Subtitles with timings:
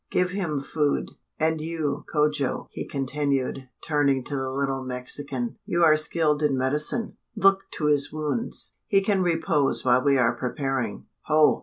[0.09, 1.11] Give him food.
[1.39, 7.17] And you, Cojo!" he continued, turning to the little Mexican, "you are skilled in medicine
[7.35, 8.77] look to his wounds!
[8.87, 11.05] He can repose while we are preparing.
[11.25, 11.59] Ho!